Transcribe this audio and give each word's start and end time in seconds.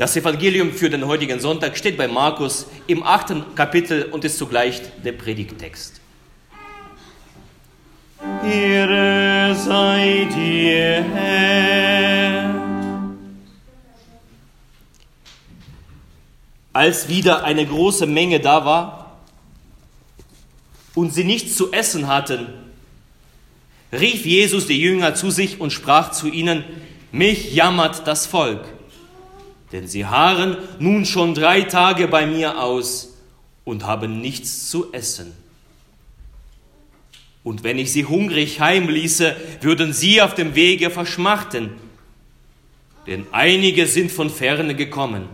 Das 0.00 0.16
Evangelium 0.16 0.72
für 0.72 0.88
den 0.88 1.06
heutigen 1.06 1.40
Sonntag 1.40 1.76
steht 1.76 1.98
bei 1.98 2.08
Markus 2.08 2.66
im 2.86 3.02
achten 3.02 3.54
Kapitel 3.54 4.04
und 4.04 4.24
ist 4.24 4.38
zugleich 4.38 4.80
der 5.04 5.12
Predigttext. 5.12 6.00
Ehre 8.42 9.54
sei 9.54 10.26
dir, 10.34 11.04
Herr. 11.12 12.54
Als 16.72 17.10
wieder 17.10 17.44
eine 17.44 17.66
große 17.66 18.06
Menge 18.06 18.40
da 18.40 18.64
war 18.64 19.18
und 20.94 21.12
sie 21.12 21.24
nichts 21.24 21.56
zu 21.56 21.72
essen 21.72 22.08
hatten, 22.08 22.46
rief 23.92 24.24
Jesus 24.24 24.66
die 24.66 24.80
Jünger 24.80 25.14
zu 25.14 25.30
sich 25.30 25.60
und 25.60 25.74
sprach 25.74 26.12
zu 26.12 26.28
ihnen, 26.28 26.64
mich 27.12 27.52
jammert 27.52 28.06
das 28.06 28.26
Volk, 28.26 28.79
denn 29.72 29.86
sie 29.86 30.06
harren 30.06 30.56
nun 30.78 31.04
schon 31.04 31.34
drei 31.34 31.62
Tage 31.62 32.08
bei 32.08 32.26
mir 32.26 32.62
aus 32.62 33.14
und 33.64 33.84
haben 33.84 34.20
nichts 34.20 34.68
zu 34.68 34.92
essen. 34.92 35.32
Und 37.42 37.64
wenn 37.64 37.78
ich 37.78 37.92
sie 37.92 38.04
hungrig 38.04 38.60
heimließe, 38.60 39.36
würden 39.60 39.92
sie 39.92 40.20
auf 40.20 40.34
dem 40.34 40.54
Wege 40.54 40.90
verschmachten, 40.90 41.70
denn 43.06 43.26
einige 43.32 43.86
sind 43.86 44.12
von 44.12 44.28
ferne 44.28 44.74
gekommen. 44.74 45.24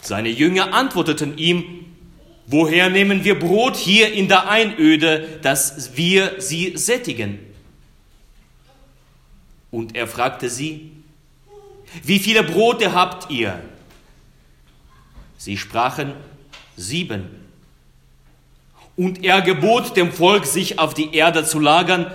Seine 0.00 0.28
Jünger 0.28 0.72
antworteten 0.72 1.38
ihm, 1.38 1.64
woher 2.46 2.90
nehmen 2.90 3.24
wir 3.24 3.38
Brot 3.38 3.76
hier 3.76 4.12
in 4.12 4.28
der 4.28 4.48
Einöde, 4.48 5.38
dass 5.42 5.96
wir 5.96 6.34
sie 6.38 6.76
sättigen? 6.76 7.38
Und 9.70 9.94
er 9.96 10.06
fragte 10.06 10.48
sie, 10.48 10.92
wie 12.02 12.18
viele 12.18 12.42
Brote 12.42 12.92
habt 12.92 13.30
ihr? 13.30 13.60
Sie 15.38 15.56
sprachen, 15.56 16.12
sieben. 16.76 17.28
Und 18.96 19.24
er 19.24 19.42
gebot 19.42 19.96
dem 19.96 20.12
Volk, 20.12 20.46
sich 20.46 20.78
auf 20.78 20.94
die 20.94 21.14
Erde 21.14 21.44
zu 21.44 21.58
lagern, 21.58 22.10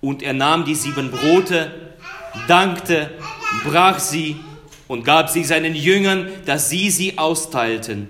und 0.00 0.22
er 0.22 0.34
nahm 0.34 0.64
die 0.64 0.74
sieben 0.74 1.10
Brote, 1.10 1.94
dankte, 2.46 3.10
brach 3.64 3.98
sie 3.98 4.36
und 4.88 5.04
gab 5.04 5.30
sie 5.30 5.42
seinen 5.42 5.74
Jüngern, 5.74 6.30
dass 6.44 6.68
sie 6.70 6.90
sie 6.90 7.18
austeilten. 7.18 8.08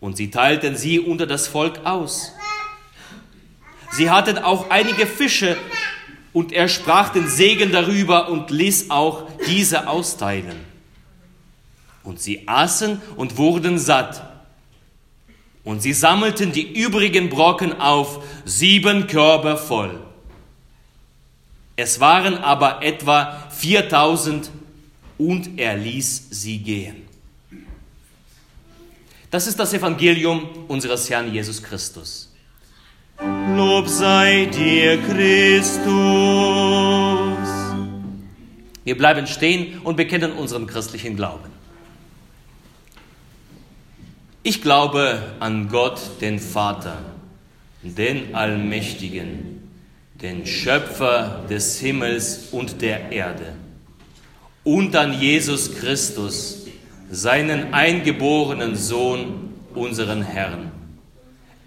Und 0.00 0.16
sie 0.16 0.30
teilten 0.30 0.76
sie 0.76 0.98
unter 0.98 1.26
das 1.26 1.46
Volk 1.46 1.84
aus. 1.84 2.32
Sie 3.92 4.08
hatten 4.08 4.38
auch 4.38 4.70
einige 4.70 5.06
Fische, 5.06 5.56
und 6.32 6.52
er 6.52 6.68
sprach 6.68 7.10
den 7.10 7.28
Segen 7.28 7.72
darüber 7.72 8.28
und 8.28 8.50
ließ 8.50 8.90
auch 8.90 9.28
diese 9.46 9.88
austeilen. 9.88 10.58
Und 12.02 12.20
sie 12.20 12.46
aßen 12.46 13.00
und 13.16 13.36
wurden 13.36 13.78
satt. 13.78 14.22
Und 15.64 15.82
sie 15.82 15.92
sammelten 15.92 16.52
die 16.52 16.80
übrigen 16.80 17.28
Brocken 17.28 17.80
auf, 17.80 18.24
sieben 18.44 19.06
Körbe 19.06 19.56
voll. 19.56 20.00
Es 21.76 22.00
waren 22.00 22.38
aber 22.38 22.82
etwa 22.82 23.48
4000 23.50 24.50
und 25.18 25.58
er 25.58 25.76
ließ 25.76 26.28
sie 26.30 26.58
gehen. 26.58 27.08
Das 29.30 29.46
ist 29.46 29.58
das 29.58 29.72
Evangelium 29.72 30.48
unseres 30.66 31.08
Herrn 31.08 31.32
Jesus 31.32 31.62
Christus. 31.62 32.29
Lob 33.22 33.86
sei 33.86 34.46
dir, 34.46 34.96
Christus. 35.02 35.84
Wir 38.84 38.96
bleiben 38.96 39.26
stehen 39.26 39.78
und 39.80 39.96
bekennen 39.96 40.32
unseren 40.32 40.66
christlichen 40.66 41.16
Glauben. 41.16 41.50
Ich 44.42 44.62
glaube 44.62 45.22
an 45.38 45.68
Gott, 45.68 46.00
den 46.22 46.38
Vater, 46.38 46.96
den 47.82 48.34
Allmächtigen, 48.34 49.68
den 50.14 50.46
Schöpfer 50.46 51.44
des 51.50 51.78
Himmels 51.78 52.48
und 52.52 52.80
der 52.80 53.12
Erde, 53.12 53.54
und 54.64 54.96
an 54.96 55.12
Jesus 55.12 55.74
Christus, 55.74 56.66
seinen 57.10 57.74
eingeborenen 57.74 58.76
Sohn, 58.76 59.52
unseren 59.74 60.22
Herrn 60.22 60.79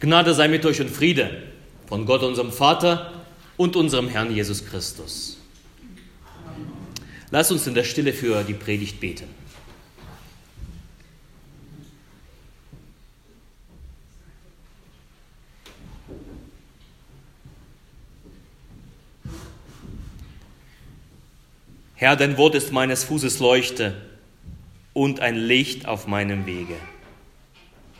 Gnade 0.00 0.32
sei 0.32 0.48
mit 0.48 0.64
euch 0.64 0.80
und 0.80 0.90
Friede 0.90 1.42
von 1.86 2.06
Gott, 2.06 2.22
unserem 2.22 2.52
Vater 2.52 3.12
und 3.58 3.76
unserem 3.76 4.08
Herrn 4.08 4.34
Jesus 4.34 4.64
Christus. 4.64 5.36
Lass 7.30 7.52
uns 7.52 7.66
in 7.66 7.74
der 7.74 7.84
Stille 7.84 8.12
für 8.12 8.42
die 8.42 8.54
Predigt 8.54 8.98
beten. 8.98 9.28
Herr, 21.94 22.16
dein 22.16 22.38
Wort 22.38 22.54
ist 22.54 22.72
meines 22.72 23.04
Fußes 23.04 23.40
Leuchte 23.40 23.94
und 24.94 25.20
ein 25.20 25.36
Licht 25.36 25.86
auf 25.86 26.06
meinem 26.06 26.46
Wege. 26.46 26.76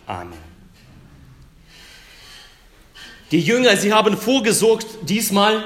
Amen. 0.07 0.60
Die 3.31 3.41
Jünger, 3.41 3.77
sie 3.77 3.93
haben 3.93 4.17
vorgesorgt, 4.17 4.87
diesmal 5.03 5.65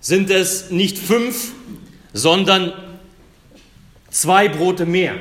sind 0.00 0.30
es 0.30 0.70
nicht 0.70 0.98
fünf, 0.98 1.52
sondern 2.12 2.72
zwei 4.10 4.48
Brote 4.48 4.86
mehr. 4.86 5.14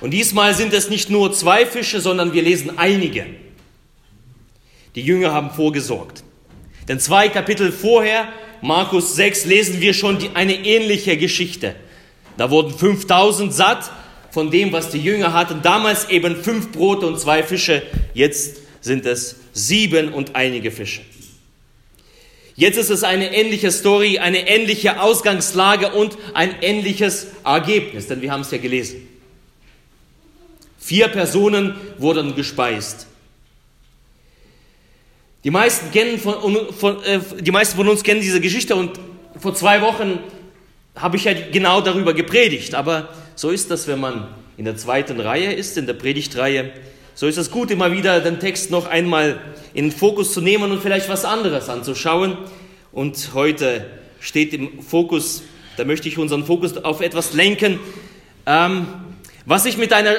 Und 0.00 0.12
diesmal 0.12 0.54
sind 0.54 0.72
es 0.72 0.88
nicht 0.90 1.10
nur 1.10 1.32
zwei 1.32 1.66
Fische, 1.66 2.00
sondern 2.00 2.32
wir 2.32 2.42
lesen 2.42 2.78
einige. 2.78 3.26
Die 4.94 5.02
Jünger 5.02 5.32
haben 5.32 5.50
vorgesorgt. 5.50 6.24
Denn 6.88 6.98
zwei 6.98 7.28
Kapitel 7.28 7.70
vorher, 7.70 8.28
Markus 8.62 9.14
6, 9.14 9.44
lesen 9.44 9.80
wir 9.80 9.94
schon 9.94 10.18
die, 10.18 10.30
eine 10.34 10.54
ähnliche 10.54 11.16
Geschichte. 11.16 11.76
Da 12.36 12.50
wurden 12.50 12.76
5000 12.76 13.52
satt 13.52 13.90
von 14.30 14.50
dem, 14.50 14.72
was 14.72 14.90
die 14.90 15.00
Jünger 15.00 15.32
hatten. 15.32 15.62
Damals 15.62 16.08
eben 16.08 16.36
fünf 16.36 16.72
Brote 16.72 17.06
und 17.06 17.20
zwei 17.20 17.42
Fische. 17.42 17.82
Jetzt 18.14 18.56
sind 18.80 19.06
es 19.06 19.36
sieben 19.52 20.12
und 20.12 20.36
einige 20.36 20.70
Fische. 20.70 21.02
Jetzt 22.56 22.76
ist 22.76 22.90
es 22.90 23.04
eine 23.04 23.34
ähnliche 23.34 23.70
Story, 23.70 24.18
eine 24.18 24.46
ähnliche 24.46 25.00
Ausgangslage 25.00 25.92
und 25.92 26.16
ein 26.34 26.54
ähnliches 26.60 27.28
Ergebnis, 27.44 28.06
denn 28.06 28.20
wir 28.20 28.30
haben 28.32 28.42
es 28.42 28.50
ja 28.50 28.58
gelesen. 28.58 29.08
Vier 30.78 31.08
Personen 31.08 31.74
wurden 31.98 32.34
gespeist. 32.34 33.06
Die 35.44 35.50
meisten, 35.50 35.90
kennen 35.90 36.18
von, 36.18 36.72
von, 36.74 37.02
äh, 37.04 37.20
die 37.40 37.50
meisten 37.50 37.76
von 37.76 37.88
uns 37.88 38.02
kennen 38.02 38.20
diese 38.20 38.40
Geschichte 38.40 38.76
und 38.76 38.98
vor 39.38 39.54
zwei 39.54 39.80
Wochen 39.80 40.18
habe 40.96 41.16
ich 41.16 41.24
ja 41.24 41.32
genau 41.32 41.80
darüber 41.80 42.12
gepredigt. 42.12 42.74
Aber 42.74 43.08
so 43.36 43.50
ist 43.50 43.70
das, 43.70 43.86
wenn 43.88 44.00
man 44.00 44.28
in 44.56 44.66
der 44.66 44.76
zweiten 44.76 45.18
Reihe 45.18 45.52
ist, 45.52 45.78
in 45.78 45.86
der 45.86 45.94
Predigtreihe. 45.94 46.72
So 47.20 47.26
ist 47.26 47.36
es 47.36 47.50
gut, 47.50 47.70
immer 47.70 47.92
wieder 47.92 48.20
den 48.20 48.40
Text 48.40 48.70
noch 48.70 48.86
einmal 48.86 49.38
in 49.74 49.90
den 49.90 49.92
Fokus 49.92 50.32
zu 50.32 50.40
nehmen 50.40 50.72
und 50.72 50.80
vielleicht 50.80 51.10
was 51.10 51.26
anderes 51.26 51.68
anzuschauen. 51.68 52.38
Und 52.92 53.34
heute 53.34 53.84
steht 54.20 54.54
im 54.54 54.80
Fokus, 54.80 55.42
da 55.76 55.84
möchte 55.84 56.08
ich 56.08 56.16
unseren 56.16 56.46
Fokus 56.46 56.78
auf 56.78 57.02
etwas 57.02 57.34
lenken, 57.34 57.78
ähm, 58.46 58.86
was 59.44 59.66
ich 59.66 59.76
mit 59.76 59.92
einer, 59.92 60.14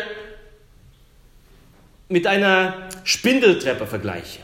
mit 2.07 2.27
einer 2.27 2.87
Spindeltreppe 3.03 3.87
vergleiche. 3.87 4.41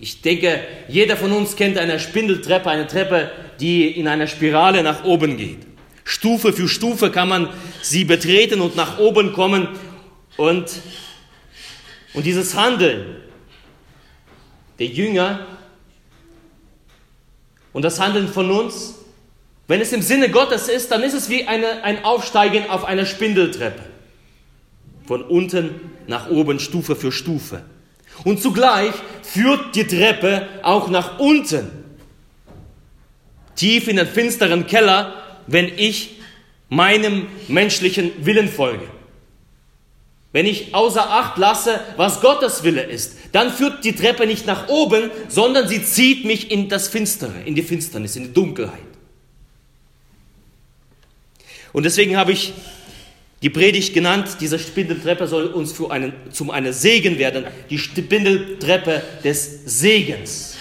Ich 0.00 0.20
denke, 0.20 0.60
jeder 0.86 1.16
von 1.16 1.32
uns 1.32 1.56
kennt 1.56 1.78
eine 1.78 1.98
Spindeltreppe, 1.98 2.68
eine 2.68 2.86
Treppe, 2.86 3.30
die 3.58 3.86
in 3.86 4.06
einer 4.06 4.26
Spirale 4.26 4.82
nach 4.82 5.02
oben 5.04 5.38
geht. 5.38 5.60
Stufe 6.04 6.52
für 6.52 6.68
Stufe 6.68 7.10
kann 7.10 7.30
man 7.30 7.48
sie 7.80 8.04
betreten 8.04 8.60
und 8.60 8.76
nach 8.76 8.98
oben 8.98 9.32
kommen. 9.32 9.68
Und, 10.40 10.70
und 12.14 12.24
dieses 12.24 12.56
Handeln 12.56 13.16
der 14.78 14.86
Jünger 14.86 15.46
und 17.74 17.82
das 17.82 18.00
Handeln 18.00 18.26
von 18.26 18.50
uns, 18.50 18.94
wenn 19.68 19.82
es 19.82 19.92
im 19.92 20.00
Sinne 20.00 20.30
Gottes 20.30 20.68
ist, 20.68 20.90
dann 20.92 21.02
ist 21.02 21.12
es 21.12 21.28
wie 21.28 21.46
eine, 21.46 21.84
ein 21.84 22.06
Aufsteigen 22.06 22.70
auf 22.70 22.86
einer 22.86 23.04
Spindeltreppe. 23.04 23.82
Von 25.06 25.24
unten 25.24 25.78
nach 26.06 26.30
oben, 26.30 26.58
Stufe 26.58 26.96
für 26.96 27.12
Stufe. 27.12 27.62
Und 28.24 28.40
zugleich 28.40 28.94
führt 29.22 29.76
die 29.76 29.86
Treppe 29.86 30.48
auch 30.62 30.88
nach 30.88 31.18
unten, 31.18 31.70
tief 33.56 33.88
in 33.88 33.96
den 33.96 34.06
finsteren 34.06 34.66
Keller, 34.66 35.22
wenn 35.46 35.66
ich 35.66 36.16
meinem 36.70 37.26
menschlichen 37.46 38.24
Willen 38.24 38.48
folge. 38.48 38.99
Wenn 40.32 40.46
ich 40.46 40.74
außer 40.74 41.10
Acht 41.10 41.38
lasse, 41.38 41.80
was 41.96 42.20
Gottes 42.20 42.62
Wille 42.62 42.82
ist, 42.82 43.16
dann 43.32 43.52
führt 43.52 43.84
die 43.84 43.94
Treppe 43.94 44.26
nicht 44.26 44.46
nach 44.46 44.68
oben, 44.68 45.10
sondern 45.28 45.66
sie 45.66 45.82
zieht 45.82 46.24
mich 46.24 46.50
in 46.50 46.68
das 46.68 46.88
Finstere, 46.88 47.32
in 47.44 47.54
die 47.54 47.62
Finsternis, 47.62 48.14
in 48.14 48.24
die 48.24 48.32
Dunkelheit. 48.32 48.78
Und 51.72 51.84
deswegen 51.84 52.16
habe 52.16 52.32
ich 52.32 52.52
die 53.42 53.50
Predigt 53.50 53.94
genannt, 53.94 54.36
diese 54.40 54.58
Spindeltreppe 54.58 55.26
soll 55.26 55.46
uns 55.46 55.72
für 55.72 55.90
einen, 55.90 56.12
zum 56.30 56.50
einen 56.50 56.72
Segen 56.72 57.18
werden, 57.18 57.46
die 57.68 57.78
Spindeltreppe 57.78 59.02
des 59.24 59.64
Segens. 59.64 60.56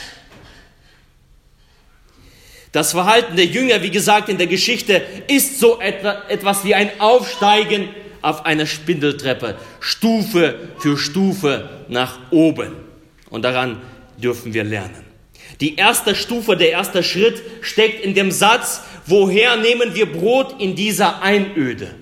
Das 2.71 2.92
Verhalten 2.92 3.36
der 3.36 3.45
Jünger, 3.45 3.81
wie 3.81 3.89
gesagt 3.89 4.30
in 4.30 4.38
der 4.38 4.48
Geschichte, 4.48 5.01
ist 5.27 5.60
so 5.60 5.80
etwas 5.80 6.63
wie 6.63 6.75
ein 6.75 7.00
Aufsteigen 7.00 7.89
auf 8.21 8.45
einer 8.45 8.66
Spindeltreppe, 8.66 9.57
Stufe 9.80 10.69
für 10.80 10.98
Stufe 10.98 11.69
nach 11.88 12.31
oben. 12.31 12.74
Und 13.30 13.44
daran 13.44 13.81
dürfen 14.18 14.54
wir 14.54 14.63
lernen. 14.63 15.06
Die 15.60 15.75
erste 15.75 16.16
Stufe, 16.16 16.56
der 16.56 16.71
erste 16.71 17.04
Schritt 17.04 17.42
steckt 17.62 18.04
in 18.04 18.13
dem 18.13 18.31
Satz, 18.31 18.81
woher 19.06 19.57
nehmen 19.57 19.95
wir 19.95 20.12
Brot 20.12 20.56
in 20.60 20.75
dieser 20.75 21.21
Einöde? 21.21 21.95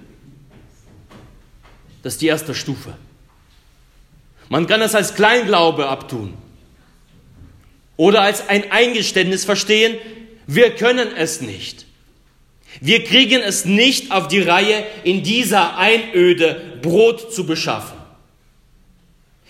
Das 2.04 2.14
ist 2.14 2.22
die 2.22 2.28
erste 2.28 2.54
Stufe. 2.54 2.94
Man 4.50 4.68
kann 4.68 4.82
es 4.82 4.96
als 4.96 5.16
Kleinglaube 5.16 5.88
abtun 5.88 6.34
oder 7.98 8.22
als 8.22 8.48
ein 8.48 8.72
Eingeständnis 8.72 9.44
verstehen, 9.44 9.98
wir 10.46 10.72
können 10.76 11.10
es 11.18 11.42
nicht. 11.42 11.86
Wir 12.82 13.04
kriegen 13.04 13.42
es 13.42 13.66
nicht 13.66 14.12
auf 14.12 14.28
die 14.28 14.42
Reihe, 14.42 14.84
in 15.04 15.24
dieser 15.24 15.78
Einöde 15.78 16.80
Brot 16.82 17.34
zu 17.34 17.46
beschaffen. 17.46 17.98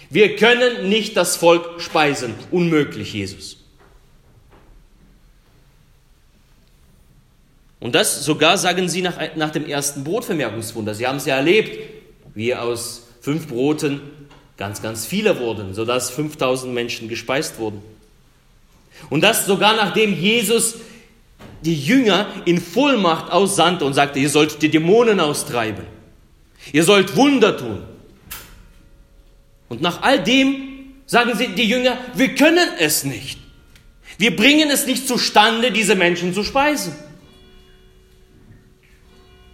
Wir 0.09 0.35
können 0.35 0.87
nicht 0.89 1.17
das 1.17 1.35
Volk 1.35 1.81
speisen. 1.81 2.33
Unmöglich, 2.51 3.13
Jesus. 3.13 3.57
Und 7.79 7.93
das 7.93 8.23
sogar 8.23 8.57
sagen 8.57 8.89
sie 8.89 9.01
nach, 9.01 9.17
nach 9.35 9.51
dem 9.51 9.65
ersten 9.65 10.03
Brotvermehrungswunder. 10.03 10.95
Sie 10.95 11.05
haben 11.05 11.17
es 11.17 11.25
ja 11.25 11.35
erlebt, 11.35 11.77
wie 12.33 12.55
aus 12.55 13.07
fünf 13.21 13.47
Broten 13.47 14.01
ganz, 14.57 14.81
ganz 14.81 15.05
viele 15.05 15.39
wurden, 15.39 15.73
sodass 15.73 16.09
5000 16.09 16.73
Menschen 16.73 17.07
gespeist 17.07 17.59
wurden. 17.59 17.81
Und 19.09 19.21
das 19.21 19.45
sogar 19.45 19.75
nachdem 19.75 20.19
Jesus 20.19 20.75
die 21.61 21.75
Jünger 21.75 22.27
in 22.45 22.61
Vollmacht 22.61 23.31
aussandte 23.31 23.85
und 23.85 23.93
sagte, 23.93 24.19
ihr 24.19 24.29
sollt 24.29 24.61
die 24.61 24.69
Dämonen 24.69 25.19
austreiben. 25.19 25.85
Ihr 26.71 26.83
sollt 26.83 27.15
Wunder 27.15 27.57
tun. 27.57 27.83
Und 29.69 29.81
nach 29.81 30.01
all 30.01 30.23
dem 30.23 30.93
sagen 31.05 31.35
sie, 31.35 31.49
die 31.49 31.67
Jünger, 31.67 31.97
wir 32.15 32.35
können 32.35 32.69
es 32.79 33.03
nicht. 33.03 33.39
Wir 34.17 34.35
bringen 34.35 34.69
es 34.69 34.85
nicht 34.85 35.07
zustande, 35.07 35.71
diese 35.71 35.95
Menschen 35.95 36.33
zu 36.33 36.43
speisen. 36.43 36.95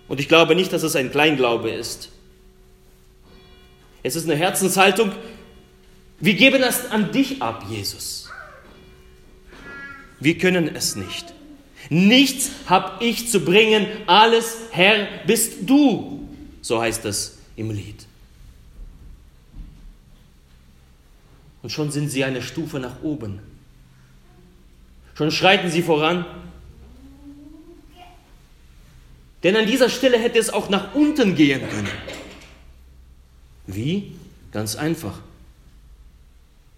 Und 0.08 0.20
ich 0.20 0.28
glaube 0.28 0.56
nicht, 0.56 0.72
dass 0.72 0.84
es 0.84 0.96
ein 0.96 1.12
Kleinglaube 1.12 1.72
ist. 1.72 2.10
Es 4.04 4.16
ist 4.16 4.26
eine 4.26 4.36
Herzenshaltung. 4.36 5.12
Wir 6.20 6.36
geben 6.36 6.62
es 6.62 6.92
an 6.92 7.12
dich 7.12 7.42
ab, 7.42 7.66
Jesus. 7.70 8.30
Wir 10.20 10.38
können 10.38 10.74
es 10.76 10.96
nicht. 10.96 11.34
Nichts 11.90 12.52
habe 12.68 13.04
ich 13.04 13.30
zu 13.30 13.42
bringen, 13.42 13.88
alles 14.08 14.58
Herr 14.72 15.08
bist 15.26 15.54
du. 15.62 16.28
So 16.62 16.82
heißt 16.82 17.06
es 17.06 17.38
im 17.56 17.72
Lied. 17.72 18.06
Und 21.62 21.72
schon 21.72 21.92
sind 21.92 22.10
sie 22.10 22.24
eine 22.24 22.42
Stufe 22.42 22.80
nach 22.80 23.02
oben. 23.04 23.40
Schon 25.16 25.32
schreiten 25.32 25.70
sie 25.70 25.82
voran. 25.82 26.26
Denn 29.44 29.56
an 29.56 29.66
dieser 29.66 29.90
Stelle 29.90 30.18
hätte 30.18 30.40
es 30.40 30.50
auch 30.50 30.70
nach 30.70 30.96
unten 30.96 31.36
gehen 31.36 31.62
können. 31.70 31.90
Wie? 33.68 34.14
Ganz 34.52 34.76
einfach. 34.76 35.20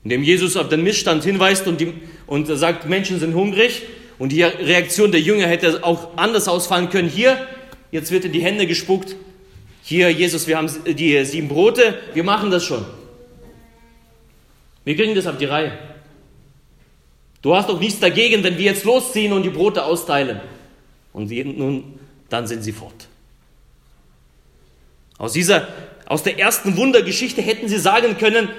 Indem 0.03 0.23
Jesus 0.23 0.55
auf 0.55 0.69
den 0.69 0.83
Missstand 0.83 1.23
hinweist 1.23 1.67
und, 1.67 1.81
die, 1.81 1.93
und 2.27 2.45
sagt, 2.45 2.87
Menschen 2.87 3.19
sind 3.19 3.33
hungrig 3.33 3.83
und 4.17 4.31
die 4.31 4.43
Reaktion 4.43 5.11
der 5.11 5.21
Jünger 5.21 5.47
hätte 5.47 5.83
auch 5.83 6.17
anders 6.17 6.47
ausfallen 6.47 6.89
können. 6.89 7.09
Hier, 7.09 7.37
jetzt 7.91 8.11
wird 8.11 8.25
in 8.25 8.31
die 8.31 8.41
Hände 8.41 8.65
gespuckt. 8.67 9.15
Hier, 9.83 10.09
Jesus, 10.09 10.47
wir 10.47 10.57
haben 10.57 10.69
die 10.85 11.23
sieben 11.25 11.47
Brote, 11.47 11.99
wir 12.13 12.23
machen 12.23 12.49
das 12.49 12.63
schon. 12.63 12.85
Wir 14.83 14.95
kriegen 14.95 15.15
das 15.15 15.27
auf 15.27 15.37
die 15.37 15.45
Reihe. 15.45 15.77
Du 17.41 17.55
hast 17.55 17.69
doch 17.69 17.79
nichts 17.79 17.99
dagegen, 17.99 18.43
wenn 18.43 18.57
wir 18.57 18.65
jetzt 18.65 18.85
losziehen 18.85 19.33
und 19.33 19.43
die 19.43 19.49
Brote 19.49 19.83
austeilen. 19.83 20.41
Und 21.13 21.29
nun, 21.29 21.99
dann 22.29 22.47
sind 22.47 22.63
sie 22.63 22.71
fort. 22.71 23.07
Aus 25.17 25.33
dieser, 25.33 25.67
aus 26.07 26.23
der 26.23 26.39
ersten 26.39 26.75
Wundergeschichte 26.75 27.41
hätten 27.41 27.67
sie 27.67 27.77
sagen 27.77 28.17
können, 28.17 28.49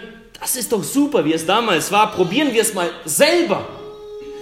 das 0.40 0.56
ist 0.56 0.72
doch 0.72 0.84
super, 0.84 1.25
wie 1.25 1.32
es 1.32 1.46
damals 1.46 1.90
war. 1.90 2.12
Probieren 2.12 2.52
wir 2.52 2.62
es 2.62 2.75
mal 2.75 2.90
selber. 3.04 3.68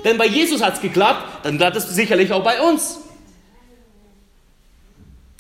Denn 0.05 0.19
bei 0.19 0.27
Jesus 0.27 0.63
hat 0.63 0.75
es 0.75 0.81
geklappt, 0.81 1.45
dann 1.45 1.57
klappt 1.57 1.77
es 1.77 1.89
sicherlich 1.89 2.31
auch 2.33 2.45
bei 2.45 2.61
uns. 2.61 3.01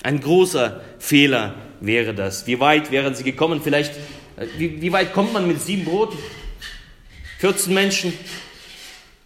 Ein 0.03 0.21
großer 0.21 0.81
Fehler 0.99 1.55
wäre 1.81 2.15
das. 2.15 2.47
Wie 2.47 2.61
weit 2.61 2.91
wären 2.91 3.15
sie 3.15 3.25
gekommen? 3.25 3.61
Vielleicht, 3.63 3.95
äh, 4.37 4.47
wie, 4.57 4.81
wie 4.81 4.93
weit 4.93 5.13
kommt 5.13 5.33
man 5.33 5.47
mit 5.47 5.61
sieben 5.61 5.85
Broten? 5.85 6.19
14 7.39 7.75
Menschen, 7.75 8.19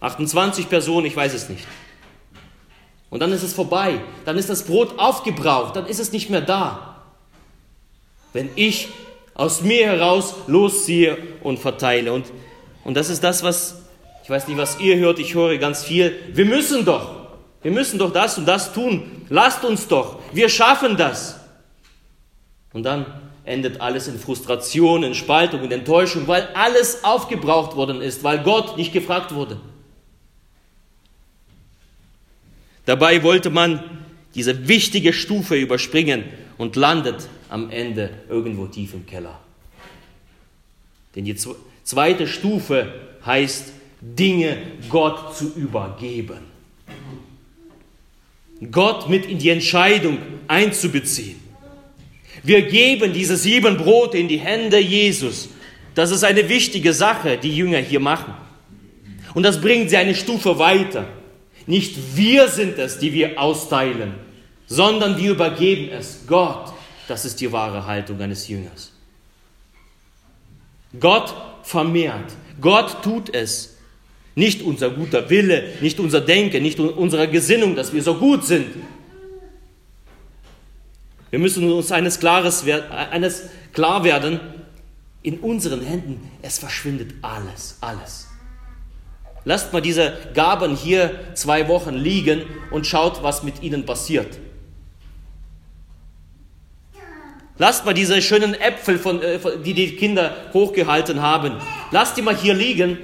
28 0.01 0.69
Personen, 0.69 1.05
ich 1.05 1.15
weiß 1.15 1.33
es 1.33 1.49
nicht. 1.49 1.65
Und 3.09 3.21
dann 3.21 3.31
ist 3.31 3.43
es 3.43 3.53
vorbei. 3.53 4.01
Dann 4.25 4.37
ist 4.37 4.49
das 4.49 4.63
Brot 4.63 4.99
aufgebraucht. 4.99 5.75
Dann 5.75 5.85
ist 5.87 5.99
es 5.99 6.11
nicht 6.11 6.29
mehr 6.29 6.41
da. 6.41 7.03
Wenn 8.33 8.49
ich 8.55 8.89
aus 9.33 9.61
mir 9.61 9.87
heraus 9.87 10.35
losziehe 10.47 11.17
und 11.41 11.59
verteile. 11.59 12.13
Und, 12.13 12.25
und 12.83 12.95
das 12.95 13.09
ist 13.09 13.23
das, 13.23 13.41
was 13.41 13.81
ich 14.29 14.31
weiß 14.31 14.47
nicht, 14.47 14.57
was 14.57 14.79
ihr 14.79 14.95
hört, 14.99 15.17
ich 15.17 15.33
höre 15.33 15.57
ganz 15.57 15.83
viel. 15.83 16.15
Wir 16.33 16.45
müssen 16.45 16.85
doch, 16.85 17.29
wir 17.63 17.71
müssen 17.71 17.97
doch 17.97 18.13
das 18.13 18.37
und 18.37 18.45
das 18.45 18.71
tun. 18.73 19.25
Lasst 19.27 19.65
uns 19.65 19.87
doch, 19.87 20.19
wir 20.31 20.49
schaffen 20.49 20.97
das. 20.97 21.39
Und 22.71 22.83
dann 22.83 23.07
endet 23.43 23.81
alles 23.81 24.07
in 24.07 24.19
Frustration, 24.19 25.01
in 25.01 25.15
Spaltung, 25.15 25.63
in 25.63 25.71
Enttäuschung, 25.71 26.27
weil 26.27 26.47
alles 26.53 27.03
aufgebraucht 27.03 27.75
worden 27.75 28.03
ist, 28.03 28.23
weil 28.23 28.43
Gott 28.43 28.77
nicht 28.77 28.93
gefragt 28.93 29.33
wurde. 29.33 29.59
Dabei 32.85 33.23
wollte 33.23 33.49
man 33.49 33.83
diese 34.35 34.67
wichtige 34.67 35.11
Stufe 35.11 35.55
überspringen 35.55 36.25
und 36.59 36.75
landet 36.75 37.27
am 37.49 37.71
Ende 37.71 38.11
irgendwo 38.29 38.67
tief 38.67 38.93
im 38.93 39.07
Keller. 39.07 39.39
Denn 41.15 41.25
die 41.25 41.35
zweite 41.83 42.27
Stufe 42.27 42.93
heißt 43.25 43.78
Dinge 44.01 44.57
Gott 44.89 45.35
zu 45.35 45.53
übergeben. 45.55 46.39
Gott 48.71 49.09
mit 49.09 49.25
in 49.25 49.39
die 49.39 49.49
Entscheidung 49.49 50.17
einzubeziehen. 50.47 51.39
Wir 52.43 52.61
geben 52.63 53.13
diese 53.13 53.37
sieben 53.37 53.77
Brote 53.77 54.17
in 54.17 54.27
die 54.27 54.39
Hände 54.39 54.79
Jesus, 54.79 55.49
Das 55.95 56.11
ist 56.11 56.23
eine 56.23 56.47
wichtige 56.47 56.93
Sache, 56.93 57.37
die 57.37 57.53
Jünger 57.53 57.79
hier 57.79 57.99
machen. 57.99 58.33
Und 59.33 59.43
das 59.43 59.59
bringt 59.59 59.89
sie 59.89 59.97
eine 59.97 60.15
Stufe 60.15 60.57
weiter. 60.57 61.05
Nicht 61.65 62.15
wir 62.15 62.47
sind 62.47 62.77
es, 62.77 62.99
die 62.99 63.11
wir 63.13 63.39
austeilen, 63.39 64.13
sondern 64.67 65.17
wir 65.17 65.31
übergeben 65.31 65.89
es 65.91 66.21
Gott. 66.25 66.73
Das 67.07 67.25
ist 67.25 67.41
die 67.41 67.51
wahre 67.51 67.85
Haltung 67.85 68.21
eines 68.21 68.47
Jüngers. 68.47 68.93
Gott 70.99 71.33
vermehrt. 71.63 72.31
Gott 72.61 73.03
tut 73.03 73.33
es. 73.33 73.77
Nicht 74.35 74.61
unser 74.61 74.89
guter 74.89 75.29
Wille, 75.29 75.73
nicht 75.81 75.99
unser 75.99 76.21
Denken, 76.21 76.63
nicht 76.63 76.79
unsere 76.79 77.27
Gesinnung, 77.27 77.75
dass 77.75 77.93
wir 77.93 78.03
so 78.03 78.15
gut 78.15 78.45
sind. 78.45 78.67
Wir 81.29 81.39
müssen 81.39 81.71
uns 81.71 81.91
eines, 81.91 82.19
Klares, 82.19 82.63
eines 83.11 83.49
klar 83.73 84.03
werden, 84.03 84.39
in 85.21 85.39
unseren 85.39 85.81
Händen, 85.81 86.31
es 86.41 86.59
verschwindet 86.59 87.13
alles, 87.21 87.77
alles. 87.81 88.27
Lasst 89.45 89.73
mal 89.73 89.81
diese 89.81 90.17
Gaben 90.33 90.75
hier 90.75 91.33
zwei 91.33 91.67
Wochen 91.67 91.95
liegen 91.95 92.43
und 92.71 92.87
schaut, 92.87 93.21
was 93.23 93.43
mit 93.43 93.61
ihnen 93.61 93.85
passiert. 93.85 94.39
Lasst 97.57 97.85
mal 97.85 97.93
diese 97.93 98.21
schönen 98.21 98.53
Äpfel, 98.53 98.97
von, 98.97 99.21
äh, 99.21 99.37
die 99.65 99.73
die 99.73 99.95
Kinder 99.97 100.33
hochgehalten 100.53 101.21
haben, 101.21 101.55
lasst 101.91 102.15
die 102.15 102.21
mal 102.21 102.35
hier 102.35 102.53
liegen, 102.53 102.97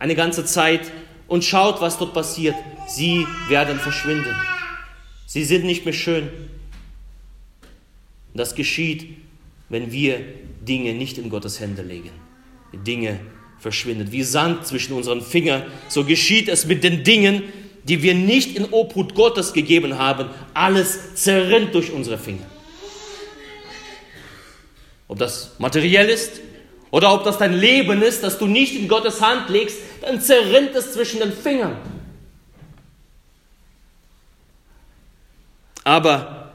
eine 0.00 0.16
ganze 0.16 0.44
Zeit, 0.44 0.90
und 1.30 1.44
schaut, 1.44 1.80
was 1.80 1.96
dort 1.96 2.12
passiert. 2.12 2.56
Sie 2.88 3.24
werden 3.48 3.78
verschwinden. 3.78 4.34
Sie 5.26 5.44
sind 5.44 5.64
nicht 5.64 5.84
mehr 5.84 5.94
schön. 5.94 6.28
Das 8.34 8.56
geschieht, 8.56 9.16
wenn 9.68 9.92
wir 9.92 10.20
Dinge 10.60 10.92
nicht 10.92 11.18
in 11.18 11.30
Gottes 11.30 11.60
Hände 11.60 11.82
legen. 11.82 12.10
Dinge 12.72 13.20
verschwinden. 13.60 14.10
Wie 14.10 14.24
Sand 14.24 14.66
zwischen 14.66 14.92
unseren 14.92 15.22
Fingern, 15.22 15.62
so 15.88 16.04
geschieht 16.04 16.48
es 16.48 16.66
mit 16.66 16.82
den 16.82 17.04
Dingen, 17.04 17.44
die 17.84 18.02
wir 18.02 18.14
nicht 18.14 18.56
in 18.56 18.64
Obhut 18.72 19.14
Gottes 19.14 19.52
gegeben 19.52 19.98
haben. 19.98 20.30
Alles 20.52 21.14
zerrinnt 21.14 21.76
durch 21.76 21.92
unsere 21.92 22.18
Finger. 22.18 22.46
Ob 25.06 25.18
das 25.18 25.54
materiell 25.58 26.08
ist 26.08 26.40
oder 26.90 27.14
ob 27.14 27.24
das 27.24 27.38
dein 27.38 27.52
Leben 27.52 28.02
ist, 28.02 28.22
das 28.22 28.38
du 28.38 28.46
nicht 28.46 28.74
in 28.74 28.88
Gottes 28.88 29.20
Hand 29.20 29.48
legst, 29.48 29.78
dann 30.00 30.20
zerrinnt 30.20 30.74
es 30.74 30.92
zwischen 30.92 31.20
den 31.20 31.32
Fingern. 31.32 31.76
Aber 35.84 36.52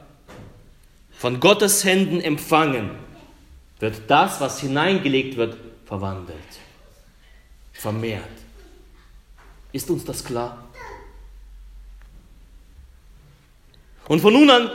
von 1.12 1.40
Gottes 1.40 1.84
Händen 1.84 2.20
empfangen 2.20 2.90
wird 3.80 4.02
das, 4.08 4.40
was 4.40 4.60
hineingelegt 4.60 5.36
wird, 5.36 5.56
verwandelt, 5.84 6.38
vermehrt. 7.72 8.22
Ist 9.72 9.90
uns 9.90 10.04
das 10.04 10.24
klar? 10.24 10.64
Und 14.08 14.20
von 14.20 14.32
nun 14.32 14.48
an, 14.50 14.70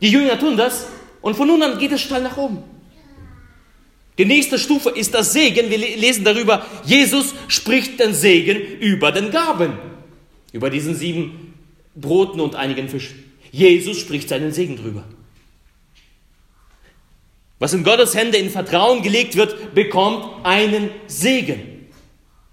die 0.00 0.10
Jünger 0.10 0.38
tun 0.38 0.56
das, 0.56 0.88
und 1.20 1.36
von 1.36 1.46
nun 1.46 1.62
an 1.62 1.78
geht 1.78 1.92
es 1.92 2.00
steil 2.00 2.22
nach 2.22 2.36
oben. 2.36 2.71
Die 4.22 4.28
nächste 4.28 4.56
Stufe 4.56 4.90
ist 4.90 5.14
das 5.14 5.32
Segen. 5.32 5.68
Wir 5.68 5.78
lesen 5.78 6.22
darüber, 6.22 6.64
Jesus 6.84 7.34
spricht 7.48 7.98
den 7.98 8.14
Segen 8.14 8.56
über 8.78 9.10
den 9.10 9.32
Gaben. 9.32 9.72
Über 10.52 10.70
diesen 10.70 10.94
sieben 10.94 11.54
Broten 11.96 12.40
und 12.40 12.54
einigen 12.54 12.88
Fischen. 12.88 13.32
Jesus 13.50 13.98
spricht 13.98 14.28
seinen 14.28 14.52
Segen 14.52 14.76
drüber. 14.76 15.02
Was 17.58 17.72
in 17.72 17.82
Gottes 17.82 18.14
Hände 18.14 18.38
in 18.38 18.48
Vertrauen 18.48 19.02
gelegt 19.02 19.34
wird, 19.34 19.74
bekommt 19.74 20.24
einen 20.46 20.90
Segen. 21.08 21.88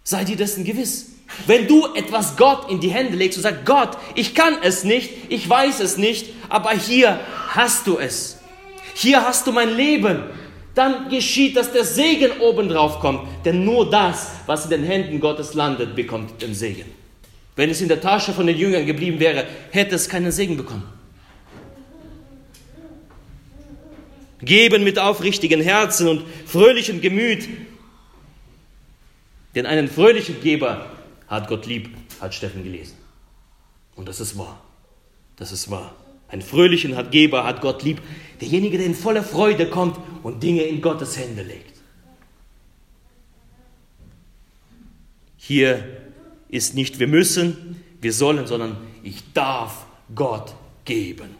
Sei 0.04 0.24
dir 0.24 0.38
dessen 0.38 0.64
gewiss. 0.64 1.12
Wenn 1.46 1.68
du 1.68 1.86
etwas 1.94 2.36
Gott 2.36 2.72
in 2.72 2.80
die 2.80 2.90
Hände 2.90 3.16
legst 3.16 3.38
und 3.38 3.44
sagst, 3.44 3.68
Gott, 3.68 3.96
ich 4.16 4.34
kann 4.34 4.56
es 4.64 4.84
nicht, 4.84 5.12
ich 5.30 5.48
weiß 5.48 5.82
es 5.82 5.98
nicht, 5.98 6.30
aber 6.50 6.72
hier 6.72 7.20
hast 7.50 7.86
du 7.86 8.00
es. 8.00 8.40
Hier 8.96 9.24
hast 9.24 9.46
du 9.46 9.52
mein 9.52 9.70
Leben 9.70 10.24
dann 10.76 11.10
geschieht, 11.10 11.56
dass 11.56 11.72
der 11.72 11.84
Segen 11.84 12.40
obendrauf 12.40 13.00
kommt. 13.00 13.28
Denn 13.46 13.66
nur 13.66 13.90
das, 13.90 14.32
was 14.46 14.66
in 14.66 14.70
den 14.70 14.84
Händen 14.84 15.20
Gottes 15.20 15.54
landet, 15.54 15.96
bekommt 15.96 16.42
den 16.42 16.54
Segen. 16.54 16.86
Wenn 17.56 17.70
es 17.70 17.82
in 17.82 17.88
der 17.88 18.00
Tasche 18.00 18.32
von 18.32 18.48
den 18.48 18.58
Jüngern 18.58 18.86
geblieben 18.86 19.20
wäre, 19.20 19.46
hätte 19.72 19.96
es 19.96 20.08
keinen 20.08 20.32
Segen 20.32 20.56
bekommen. 20.56 20.88
Geben 24.42 24.86
mit 24.86 24.98
aufrichtigen 24.98 25.60
Herzen 25.60 26.08
und 26.08 26.24
fröhlichem 26.46 27.02
Gemüt. 27.02 27.50
Denn 29.56 29.66
einen 29.66 29.90
fröhlichen 29.90 30.40
Geber 30.42 30.86
hat 31.28 31.48
Gott 31.50 31.66
lieb, 31.66 31.90
hat 32.22 32.34
Steffen 32.34 32.64
gelesen. 32.64 32.96
Und 33.96 34.08
das 34.08 34.22
ist 34.22 34.38
wahr. 34.38 34.62
Das 35.36 35.52
ist 35.52 35.70
wahr. 35.70 35.94
Ein 36.30 36.42
fröhlichen 36.42 36.96
hat 36.96 37.12
Geber, 37.12 37.44
hat 37.44 37.62
Gott 37.62 37.84
lieb. 37.84 38.02
Derjenige, 38.40 38.78
der 38.78 38.86
in 38.86 38.96
voller 38.96 39.24
Freude 39.24 39.70
kommt 39.70 39.98
und 40.24 40.42
Dinge 40.44 40.64
in 40.64 40.82
Gottes 40.82 41.18
Hände 41.18 41.42
legt. 41.42 41.78
Hier 45.38 45.98
ist 46.48 46.76
nicht 46.76 47.00
wir 47.00 47.08
müssen, 47.08 47.84
wir 48.00 48.14
sollen, 48.14 48.46
sondern 48.46 48.78
ich 49.02 49.34
darf 49.34 49.88
Gott 50.14 50.54
geben. 50.86 51.36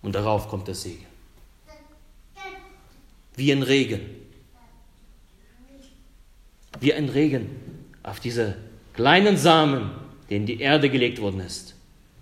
Und 0.00 0.14
darauf 0.14 0.48
kommt 0.48 0.66
der 0.66 0.74
Segen. 0.74 1.04
Wie 3.36 3.52
ein 3.52 3.62
Regen. 3.62 4.00
Wie 6.80 6.94
ein 6.94 7.08
Regen 7.08 7.50
auf 8.02 8.20
diese 8.20 8.56
kleinen 8.94 9.36
Samen, 9.36 9.90
der 10.30 10.38
in 10.38 10.46
die 10.46 10.60
Erde 10.60 10.88
gelegt 10.88 11.20
worden 11.20 11.40
ist 11.40 11.74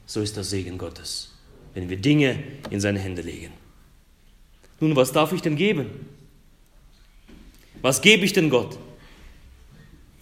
so 0.07 0.21
ist 0.21 0.37
der 0.37 0.45
Segen 0.45 0.79
Gottes, 0.79 1.33
wenn 1.75 1.89
wir 1.89 1.97
Dinge 1.97 2.43
in 2.71 2.81
seine 2.81 3.01
Hände 3.01 3.23
legen. 3.23 3.53
Nun, 4.81 4.95
was 4.95 5.13
darf 5.13 5.33
ich 5.33 5.43
denn 5.43 5.57
geben? 5.57 6.07
Was 7.83 8.01
gebe 8.01 8.25
ich 8.25 8.33
denn 8.33 8.51
Gott? 8.51 8.79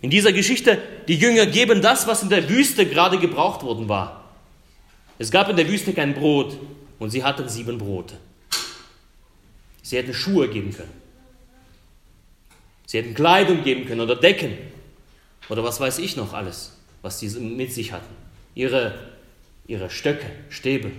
In 0.00 0.10
dieser 0.10 0.32
Geschichte, 0.32 0.82
die 1.08 1.16
Jünger 1.16 1.46
geben 1.46 1.80
das, 1.80 2.06
was 2.06 2.22
in 2.22 2.28
der 2.28 2.48
Wüste 2.48 2.86
gerade 2.86 3.18
gebraucht 3.18 3.62
worden 3.62 3.88
war. 3.88 4.34
Es 5.18 5.30
gab 5.30 5.48
in 5.48 5.56
der 5.56 5.68
Wüste 5.68 5.92
kein 5.92 6.14
Brot 6.14 6.58
und 6.98 7.10
sie 7.10 7.24
hatten 7.24 7.48
sieben 7.48 7.78
Brote. 7.78 8.16
Sie 9.82 9.96
hätten 9.96 10.14
Schuhe 10.14 10.48
geben 10.48 10.72
können. 10.72 10.92
Sie 12.86 12.98
hätten 12.98 13.14
Kleidung 13.14 13.62
geben 13.64 13.86
können 13.86 14.00
oder 14.00 14.16
Decken 14.16 14.52
oder 15.48 15.64
was 15.64 15.80
weiß 15.80 15.98
ich 15.98 16.16
noch 16.16 16.32
alles, 16.32 16.76
was 17.02 17.20
sie 17.20 17.28
mit 17.40 17.72
sich 17.72 17.92
hatten. 17.92 18.14
Ihre 18.54 19.13
ihre 19.66 19.90
Stöcke, 19.90 20.26
Stäbe. 20.48 20.90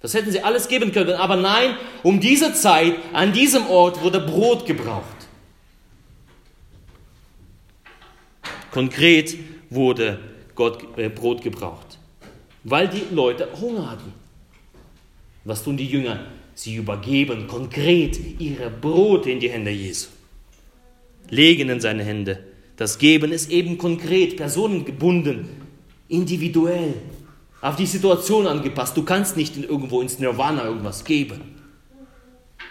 Das 0.00 0.14
hätten 0.14 0.32
sie 0.32 0.42
alles 0.42 0.68
geben 0.68 0.92
können, 0.92 1.14
aber 1.14 1.36
nein, 1.36 1.76
um 2.02 2.18
diese 2.20 2.52
Zeit, 2.54 2.94
an 3.12 3.32
diesem 3.32 3.66
Ort 3.68 4.02
wurde 4.02 4.20
Brot 4.20 4.66
gebraucht. 4.66 5.28
Konkret 8.72 9.36
wurde 9.70 10.18
Gott, 10.54 10.98
äh, 10.98 11.08
Brot 11.08 11.42
gebraucht, 11.42 11.98
weil 12.64 12.88
die 12.88 13.14
Leute 13.14 13.48
Hunger 13.60 13.90
hatten. 13.92 14.12
Was 15.44 15.62
tun 15.62 15.76
die 15.76 15.86
Jünger? 15.86 16.26
Sie 16.54 16.74
übergeben 16.74 17.46
konkret 17.46 18.18
ihre 18.40 18.70
Brote 18.70 19.30
in 19.30 19.40
die 19.40 19.50
Hände 19.50 19.70
Jesu, 19.70 20.08
legen 21.30 21.68
in 21.68 21.80
seine 21.80 22.04
Hände. 22.04 22.42
Das 22.76 22.98
Geben 22.98 23.32
ist 23.32 23.50
eben 23.50 23.78
konkret, 23.78 24.36
personengebunden, 24.36 25.48
individuell 26.08 26.94
auf 27.62 27.76
die 27.76 27.86
Situation 27.86 28.46
angepasst. 28.46 28.96
Du 28.96 29.04
kannst 29.04 29.36
nicht 29.36 29.56
in 29.56 29.64
irgendwo 29.64 30.02
ins 30.02 30.18
Nirvana 30.18 30.64
irgendwas 30.64 31.04
geben, 31.04 31.40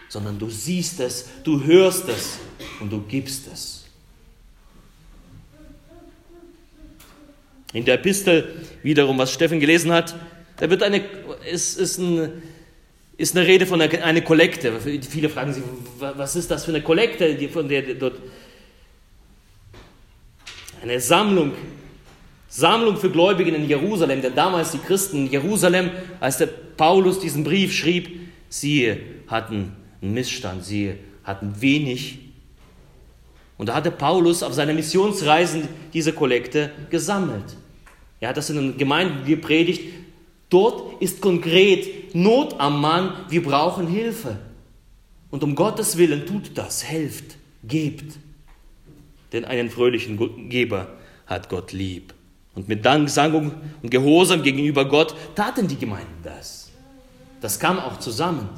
sondern 0.10 0.38
du 0.38 0.50
siehst 0.50 1.00
es, 1.00 1.28
du 1.44 1.64
hörst 1.64 2.08
es 2.10 2.38
und 2.82 2.92
du 2.92 3.02
gibst 3.02 3.48
es. 3.52 3.86
In 7.74 7.86
der 7.86 7.96
Epistel 7.96 8.54
wiederum, 8.84 9.18
was 9.18 9.32
Steffen 9.32 9.62
gelesen 9.62 9.94
hat, 9.94 10.14
da 10.58 10.70
wird 10.70 10.84
eine, 10.84 11.02
ist, 11.50 11.80
ist, 11.80 11.98
ein, 11.98 12.44
ist 13.16 13.36
eine 13.36 13.48
Rede 13.48 13.66
von 13.66 13.82
einer, 13.82 14.04
einer 14.04 14.22
Kollekte. 14.22 14.74
Viele 14.82 15.30
fragen 15.30 15.54
sich, 15.54 15.64
was 15.98 16.36
ist 16.36 16.52
das 16.52 16.66
für 16.66 16.72
eine 16.72 16.82
Kollekte, 16.82 17.48
von 17.48 17.70
der 17.70 17.94
dort 17.94 18.18
eine 20.82 21.00
Sammlung 21.00 21.54
Sammlung 22.54 22.98
für 22.98 23.10
Gläubige 23.10 23.50
in 23.52 23.66
Jerusalem, 23.66 24.22
denn 24.22 24.36
damals 24.36 24.72
die 24.72 24.78
Christen 24.78 25.26
in 25.26 25.32
Jerusalem, 25.32 25.90
als 26.20 26.38
der 26.38 26.48
Paulus 26.48 27.20
diesen 27.20 27.46
Brief 27.46 27.74
schrieb, 27.74 28.30
sie 28.50 28.98
hatten 29.28 29.72
einen 30.02 30.14
Missstand, 30.14 30.66
sie 30.66 30.96
hatten 31.24 31.62
wenig. 31.62 32.20
Und 33.58 33.70
da 33.70 33.74
hatte 33.76 33.90
Paulus 33.90 34.44
auf 34.44 34.54
seiner 34.54 34.74
Missionsreisen 34.74 35.70
diese 35.94 36.12
Kollekte 36.12 36.72
gesammelt. 36.90 37.56
Er 38.20 38.30
hat 38.30 38.38
das 38.38 38.50
in 38.50 38.58
den 38.58 38.78
Gemeinden 38.78 39.26
gepredigt. 39.26 39.84
Dort 40.50 41.02
ist 41.02 41.22
konkret 41.22 42.14
Not 42.14 42.60
am 42.60 42.82
Mann, 42.82 43.14
wir 43.30 43.44
brauchen 43.44 43.88
Hilfe. 43.88 44.38
Und 45.30 45.42
um 45.46 45.56
Gottes 45.56 45.96
Willen 45.96 46.26
tut 46.26 46.52
das, 46.56 46.84
helft, 46.84 47.38
gebt. 47.64 48.18
Denn 49.32 49.46
einen 49.46 49.70
fröhlichen 49.70 50.50
Geber 50.50 50.90
hat 51.26 51.48
Gott 51.48 51.72
lieb. 51.72 52.14
Und 52.54 52.68
mit 52.68 52.84
Danksagung 52.84 53.54
und 53.82 53.90
Gehorsam 53.90 54.44
gegenüber 54.44 54.86
Gott 54.86 55.16
taten 55.36 55.68
die 55.68 55.78
Gemeinden 55.78 56.20
das. 56.24 56.70
Das 57.40 57.60
kam 57.60 57.80
auch 57.80 58.00
zusammen. 58.00 58.50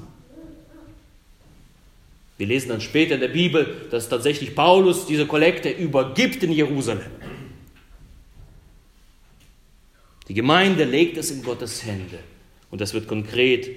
Wir 2.38 2.48
lesen 2.48 2.70
dann 2.70 2.82
später 2.82 3.16
in 3.16 3.22
der 3.22 3.28
Bibel, 3.28 3.88
dass 3.92 4.10
tatsächlich 4.10 4.56
Paulus 4.56 5.06
diese 5.06 5.28
Kollekte 5.28 5.70
übergibt 5.70 6.44
in 6.44 6.52
Jerusalem. 6.52 7.12
Die 10.28 10.34
Gemeinde 10.34 10.84
legt 10.84 11.18
es 11.18 11.32
in 11.32 11.44
Gottes 11.44 11.86
Hände 11.86 12.20
und 12.72 12.82
das 12.82 12.94
wird 12.94 13.08
konkret. 13.08 13.70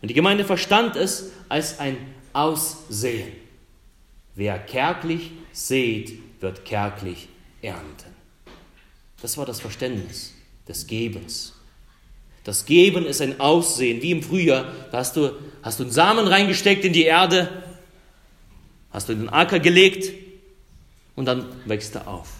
Und 0.00 0.08
die 0.08 0.14
Gemeinde 0.14 0.44
verstand 0.44 0.96
es 0.96 1.32
als 1.48 1.78
ein 1.78 1.96
Aussehen. 2.32 3.32
Wer 4.34 4.58
kärglich 4.58 5.32
sät, 5.52 6.12
wird 6.40 6.64
kärglich 6.64 7.28
ernten. 7.62 8.05
Das 9.22 9.36
war 9.36 9.46
das 9.46 9.60
Verständnis 9.60 10.34
des 10.68 10.86
Gebens. 10.86 11.54
Das 12.44 12.64
Geben 12.64 13.06
ist 13.06 13.20
ein 13.20 13.40
Aussehen, 13.40 14.02
wie 14.02 14.12
im 14.12 14.22
Frühjahr. 14.22 14.72
Da 14.92 14.98
hast 14.98 15.16
du, 15.16 15.32
hast 15.62 15.80
du 15.80 15.84
einen 15.84 15.92
Samen 15.92 16.28
reingesteckt 16.28 16.84
in 16.84 16.92
die 16.92 17.04
Erde, 17.04 17.64
hast 18.92 19.08
du 19.08 19.12
in 19.12 19.20
den 19.20 19.28
Acker 19.28 19.58
gelegt 19.58 20.12
und 21.16 21.24
dann 21.24 21.46
wächst 21.64 21.94
er 21.96 22.06
auf. 22.06 22.34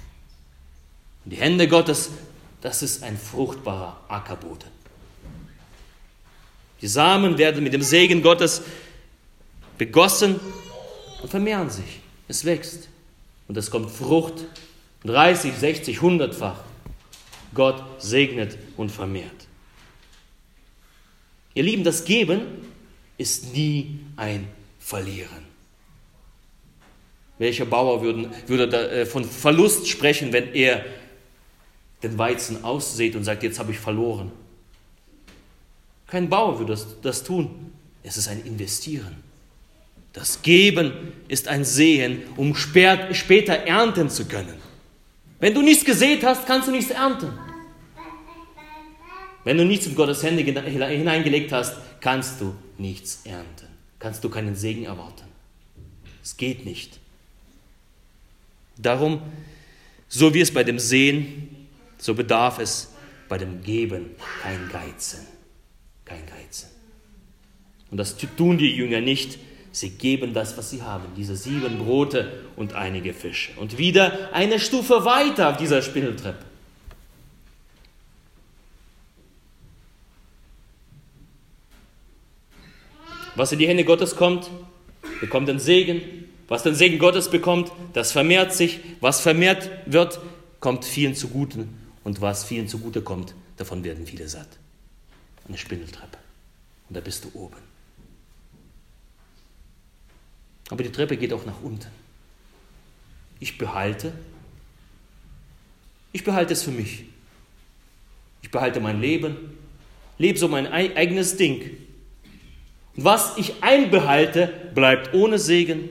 Und 1.25 1.33
die 1.33 1.39
Hände 1.39 1.67
Gottes, 1.67 2.11
das 2.61 2.83
ist 2.83 3.03
ein 3.03 3.19
fruchtbarer 3.19 4.01
Ackerboden. 4.09 4.71
Die 6.81 6.89
Samen 6.89 7.39
werden 7.39 7.65
mit 7.65 7.73
dem 7.73 7.83
Segen 7.83 8.23
Gottes 8.23 8.63
begossen 9.79 10.39
und 11.23 11.29
vermehren 11.29 11.71
sich. 11.71 12.01
Es 12.29 12.45
wächst 12.45 12.89
und 13.49 13.57
es 13.57 13.71
kommt 13.71 13.91
Frucht 13.91 14.45
30, 15.05 15.55
60, 15.55 15.99
100-fach. 15.99 16.59
Gott 17.55 17.83
segnet 17.99 18.59
und 18.77 18.91
vermehrt. 18.91 19.47
Ihr 21.55 21.63
Lieben, 21.63 21.85
das 21.85 22.05
Geben 22.05 22.43
ist 23.17 23.55
nie 23.55 24.01
ein 24.17 24.47
Verlieren. 24.79 25.47
Welcher 27.39 27.65
Bauer 27.65 28.03
würden, 28.03 28.31
würde 28.47 28.91
äh, 28.91 29.07
von 29.07 29.25
Verlust 29.25 29.89
sprechen, 29.89 30.33
wenn 30.33 30.55
er 30.55 30.85
den 32.03 32.17
Weizen 32.19 32.65
aussät 32.65 33.17
und 33.17 33.25
sagt, 33.25 33.43
jetzt 33.43 33.59
habe 33.59 33.73
ich 33.73 33.79
verloren? 33.79 34.33
Kein 36.07 36.29
Bauer 36.29 36.59
würde 36.59 36.73
das, 36.73 37.01
das 37.01 37.25
tun. 37.25 37.73
Es 38.03 38.17
ist 38.17 38.29
ein 38.29 38.45
Investieren. 38.45 39.17
Das 40.13 40.41
Geben 40.43 41.13
ist 41.29 41.49
ein 41.49 41.65
Sehen, 41.65 42.23
um 42.37 42.55
später 42.55 43.55
ernten 43.55 44.09
zu 44.09 44.27
können. 44.27 44.55
Wenn 45.39 45.55
du 45.55 45.63
nichts 45.63 45.85
gesät 45.85 46.25
hast, 46.25 46.47
kannst 46.47 46.69
du 46.69 46.73
nichts 46.73 46.91
ernten. 46.91 47.33
Wenn 49.45 49.59
du 49.59 49.65
nichts 49.65 49.87
in 49.87 49.95
Gottes 49.95 50.23
Hände 50.23 50.43
hineingelegt 50.43 51.53
hast, 51.53 51.77
kannst 52.01 52.41
du 52.41 52.55
nichts 52.79 53.21
ernten. 53.25 53.69
Kannst 53.99 54.25
du 54.25 54.29
keinen 54.29 54.57
Segen 54.57 54.85
erwarten. 54.85 55.27
Es 56.23 56.37
geht 56.37 56.65
nicht. 56.65 56.99
Darum, 58.77 59.23
so 60.09 60.35
wie 60.35 60.41
es 60.41 60.53
bei 60.53 60.65
dem 60.65 60.79
Sehen, 60.79 61.69
so 61.99 62.15
bedarf 62.15 62.59
es 62.59 62.93
bei 63.29 63.39
dem 63.39 63.63
Geben 63.63 64.11
kein 64.43 64.69
Geizen. 64.69 65.27
Kein 66.05 66.25
Geizen. 66.27 66.69
Und 67.91 67.99
das 67.99 68.17
tun 68.37 68.59
die 68.59 68.75
Jünger 68.75 69.01
nicht, 69.01 69.39
Sie 69.77 69.91
geben 69.91 70.33
das, 70.33 70.57
was 70.57 70.71
sie 70.71 70.81
haben, 70.81 71.05
diese 71.19 71.37
sieben 71.37 71.77
Brote 71.77 72.33
und 72.57 72.73
einige 72.73 73.13
Fische. 73.13 73.53
Und 73.61 73.77
wieder 73.77 74.31
eine 74.33 74.59
Stufe 74.59 75.05
weiter 75.05 75.51
auf 75.51 75.59
dieser 75.59 75.83
Spindeltreppe. 75.83 76.43
Was 83.35 83.53
in 83.53 83.59
die 83.59 83.69
Hände 83.69 83.85
Gottes 83.85 84.17
kommt, 84.17 84.49
bekommt 85.21 85.47
den 85.47 85.59
Segen. 85.59 86.01
Was 86.49 86.63
den 86.63 86.75
Segen 86.75 86.99
Gottes 86.99 87.29
bekommt, 87.29 87.71
das 87.93 88.13
vermehrt 88.13 88.55
sich. 88.55 88.81
Was 89.03 89.21
vermehrt 89.21 89.69
wird, 89.85 90.21
kommt 90.59 90.87
vielen 90.87 91.15
zugute. 91.15 91.69
Und 92.03 92.23
was 92.23 92.45
vielen 92.45 92.67
zugute 92.67 93.03
kommt, 93.03 93.35
davon 93.59 93.85
werden 93.85 94.07
viele 94.07 94.27
satt. 94.27 94.49
Eine 95.47 95.59
Spindeltreppe. 95.59 96.17
Und 96.89 96.97
da 96.97 97.01
bist 97.03 97.27
du 97.27 97.39
oben. 97.39 97.76
Aber 100.71 100.83
die 100.83 100.91
Treppe 100.91 101.17
geht 101.17 101.33
auch 101.33 101.45
nach 101.47 101.61
unten. 101.63 101.89
Ich 103.39 103.59
behalte, 103.59 104.13
ich 106.13 106.25
behalte 106.25 106.55
es 106.55 106.63
für 106.63 106.71
mich. 106.71 107.05
Ich 108.43 108.51
behalte 108.51 108.81
mein 108.81 109.01
Leben, 109.01 109.37
lebe 110.19 110.39
so 110.39 110.49
mein 110.49 110.67
eigenes 110.67 111.37
Ding. 111.37 111.77
Und 112.97 113.05
was 113.05 113.37
ich 113.37 113.63
einbehalte, 113.63 114.71
bleibt 114.75 115.15
ohne 115.15 115.39
Segen. 115.39 115.91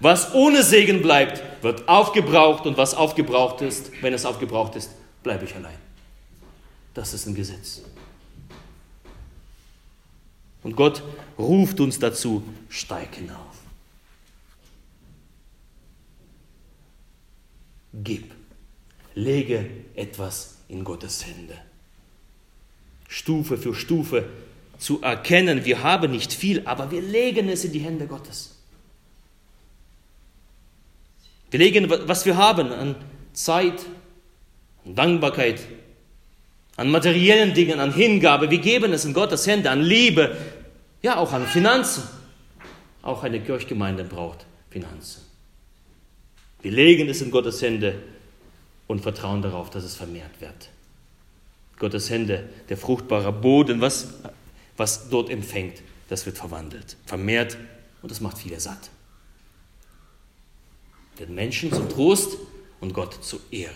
Was 0.00 0.34
ohne 0.34 0.62
Segen 0.62 1.02
bleibt, 1.02 1.42
wird 1.62 1.88
aufgebraucht 1.88 2.66
und 2.66 2.76
was 2.76 2.94
aufgebraucht 2.94 3.62
ist, 3.62 3.90
wenn 4.02 4.12
es 4.12 4.24
aufgebraucht 4.24 4.76
ist, 4.76 4.90
bleibe 5.22 5.44
ich 5.44 5.54
allein. 5.54 5.78
Das 6.94 7.14
ist 7.14 7.26
ein 7.26 7.34
Gesetz. 7.34 7.82
Und 10.62 10.76
Gott 10.76 11.02
ruft 11.38 11.80
uns 11.80 11.98
dazu, 11.98 12.42
steig 12.68 13.14
hinauf. 13.16 13.63
Gib. 18.02 18.32
Lege 19.14 19.70
etwas 19.94 20.58
in 20.68 20.82
Gottes 20.82 21.24
Hände. 21.24 21.56
Stufe 23.08 23.56
für 23.56 23.74
Stufe 23.74 24.28
zu 24.78 25.00
erkennen, 25.02 25.64
wir 25.64 25.82
haben 25.82 26.10
nicht 26.10 26.32
viel, 26.32 26.62
aber 26.66 26.90
wir 26.90 27.00
legen 27.00 27.48
es 27.48 27.64
in 27.64 27.72
die 27.72 27.78
Hände 27.78 28.06
Gottes. 28.06 28.58
Wir 31.50 31.60
legen, 31.60 31.88
was 31.88 32.26
wir 32.26 32.36
haben 32.36 32.72
an 32.72 32.96
Zeit, 33.32 33.86
an 34.84 34.96
Dankbarkeit, 34.96 35.60
an 36.76 36.90
materiellen 36.90 37.54
Dingen, 37.54 37.78
an 37.78 37.92
Hingabe. 37.92 38.50
Wir 38.50 38.58
geben 38.58 38.92
es 38.92 39.04
in 39.04 39.14
Gottes 39.14 39.46
Hände, 39.46 39.70
an 39.70 39.80
Liebe, 39.80 40.36
ja 41.02 41.16
auch 41.16 41.32
an 41.32 41.46
Finanzen. 41.46 42.02
Auch 43.02 43.22
eine 43.22 43.40
Kirchgemeinde 43.40 44.02
braucht 44.02 44.46
Finanzen. 44.70 45.22
Wir 46.64 46.72
legen 46.72 47.10
es 47.10 47.20
in 47.20 47.30
Gottes 47.30 47.60
Hände 47.60 47.94
und 48.86 49.02
vertrauen 49.02 49.42
darauf, 49.42 49.68
dass 49.68 49.84
es 49.84 49.96
vermehrt 49.96 50.40
wird. 50.40 50.70
Gottes 51.78 52.08
Hände, 52.08 52.48
der 52.70 52.78
fruchtbare 52.78 53.34
Boden, 53.34 53.82
was, 53.82 54.14
was 54.78 55.10
dort 55.10 55.28
empfängt, 55.28 55.82
das 56.08 56.24
wird 56.24 56.38
verwandelt, 56.38 56.96
vermehrt 57.04 57.58
und 58.00 58.10
das 58.10 58.22
macht 58.22 58.38
viele 58.38 58.58
satt. 58.58 58.88
Den 61.18 61.34
Menschen 61.34 61.70
zum 61.70 61.86
Trost 61.90 62.38
und 62.80 62.94
Gott 62.94 63.22
zur 63.22 63.40
Ehre. 63.50 63.74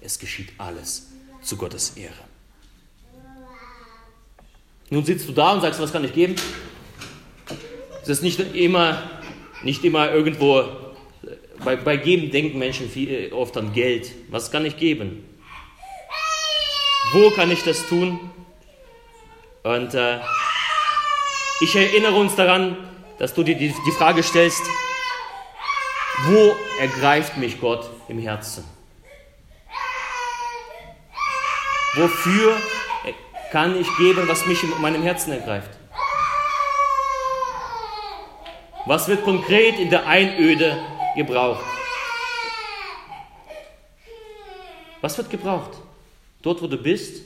Es 0.00 0.18
geschieht 0.18 0.54
alles 0.56 1.08
zu 1.42 1.58
Gottes 1.58 1.98
Ehre. 1.98 2.14
Nun 4.88 5.04
sitzt 5.04 5.28
du 5.28 5.32
da 5.32 5.52
und 5.52 5.60
sagst, 5.60 5.78
was 5.78 5.92
kann 5.92 6.04
ich 6.04 6.14
geben? 6.14 6.36
Es 8.00 8.08
ist 8.08 8.22
nicht 8.22 8.40
immer, 8.54 9.10
nicht 9.62 9.84
immer 9.84 10.10
irgendwo 10.10 10.85
bei, 11.64 11.76
bei 11.76 11.96
Geben 11.96 12.30
denken 12.30 12.58
Menschen 12.58 12.88
viel, 12.90 13.10
äh, 13.10 13.32
oft 13.32 13.56
an 13.56 13.72
Geld. 13.72 14.12
Was 14.30 14.50
kann 14.50 14.64
ich 14.64 14.76
geben? 14.76 15.24
Wo 17.12 17.30
kann 17.30 17.50
ich 17.50 17.62
das 17.62 17.86
tun? 17.88 18.18
Und 19.62 19.94
äh, 19.94 20.18
ich 21.60 21.74
erinnere 21.74 22.14
uns 22.14 22.34
daran, 22.34 22.76
dass 23.18 23.34
du 23.34 23.42
dir 23.42 23.56
die, 23.56 23.74
die 23.86 23.92
Frage 23.92 24.22
stellst, 24.22 24.62
wo 26.24 26.56
ergreift 26.80 27.36
mich 27.36 27.60
Gott 27.60 27.88
im 28.08 28.18
Herzen? 28.18 28.64
Wofür 31.94 32.56
kann 33.50 33.80
ich 33.80 33.86
geben, 33.96 34.28
was 34.28 34.46
mich 34.46 34.62
in 34.62 34.70
meinem 34.82 35.02
Herzen 35.02 35.32
ergreift? 35.32 35.70
Was 38.86 39.08
wird 39.08 39.24
konkret 39.24 39.78
in 39.78 39.90
der 39.90 40.06
Einöde 40.06 40.78
gebraucht? 41.16 41.64
Was 45.00 45.16
wird 45.18 45.30
gebraucht? 45.30 45.72
Dort, 46.42 46.62
wo 46.62 46.66
du 46.66 46.76
bist, 46.76 47.22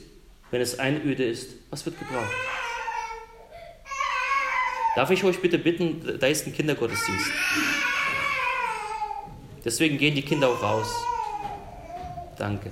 wenn 0.49 0.61
es 0.61 0.79
Einöde 0.79 1.23
ist, 1.23 1.51
was 1.69 1.85
wird 1.85 1.99
gebraucht? 1.99 2.31
Darf 4.95 5.09
ich 5.11 5.23
euch 5.23 5.39
bitte 5.41 5.57
bitten, 5.57 6.19
da 6.19 6.27
ist 6.27 6.45
ein 6.45 6.53
Kindergottesdienst. 6.53 7.31
Deswegen 9.63 9.97
gehen 9.97 10.15
die 10.15 10.21
Kinder 10.21 10.49
auch 10.49 10.61
raus. 10.61 10.93
Danke. 12.37 12.71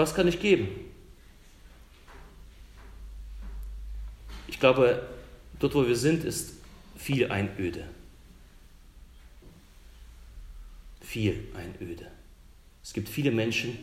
Was 0.00 0.14
kann 0.14 0.26
ich 0.26 0.40
geben? 0.40 0.66
Ich 4.48 4.58
glaube, 4.58 5.06
dort, 5.58 5.74
wo 5.74 5.86
wir 5.86 5.94
sind, 5.94 6.24
ist 6.24 6.54
viel 6.96 7.30
Einöde. 7.30 7.84
Viel 11.02 11.48
Einöde. 11.54 12.10
Es 12.82 12.94
gibt 12.94 13.10
viele 13.10 13.30
Menschen, 13.30 13.76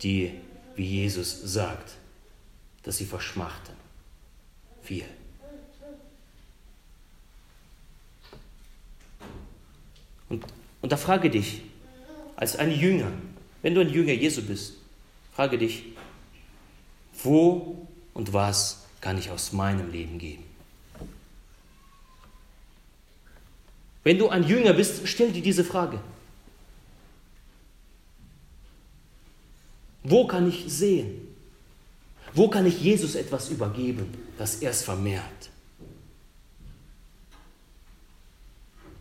die, 0.00 0.30
wie 0.76 0.84
Jesus 0.84 1.42
sagt, 1.42 1.96
dass 2.84 2.98
sie 2.98 3.06
verschmachten. 3.06 3.74
Viel. 4.84 5.06
Und, 10.28 10.44
und 10.82 10.92
da 10.92 10.96
frage 10.96 11.28
dich, 11.30 11.62
als 12.36 12.54
ein 12.54 12.70
Jünger, 12.70 13.10
wenn 13.62 13.74
du 13.74 13.80
ein 13.80 13.88
Jünger 13.88 14.12
Jesu 14.12 14.42
bist, 14.42 14.77
frage 15.38 15.56
dich, 15.56 15.84
wo 17.22 17.86
und 18.12 18.32
was 18.32 18.86
kann 19.00 19.16
ich 19.16 19.30
aus 19.30 19.52
meinem 19.52 19.92
Leben 19.92 20.18
geben? 20.18 20.42
Wenn 24.02 24.18
du 24.18 24.30
ein 24.30 24.42
Jünger 24.42 24.72
bist, 24.72 25.06
stell 25.06 25.30
dir 25.30 25.40
diese 25.40 25.62
Frage. 25.62 26.00
Wo 30.02 30.26
kann 30.26 30.48
ich 30.48 30.64
sehen? 30.66 31.28
Wo 32.34 32.48
kann 32.48 32.66
ich 32.66 32.80
Jesus 32.80 33.14
etwas 33.14 33.48
übergeben, 33.48 34.12
dass 34.38 34.56
er 34.56 34.72
es 34.72 34.82
vermehrt? 34.82 35.50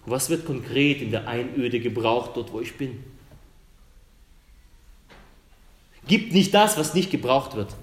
Was 0.05 0.29
wird 0.29 0.45
konkret 0.45 1.01
in 1.01 1.09
der 1.09 1.27
Einöde 1.27 1.79
gebraucht, 1.79 2.33
dort 2.35 2.53
wo 2.53 2.61
ich 2.61 2.77
bin? 2.77 3.16
Gib 6.07 6.31
nicht 6.31 6.53
das, 6.53 6.77
was 6.77 6.93
nicht 6.93 7.11
gebraucht 7.11 7.55
wird. 7.55 7.75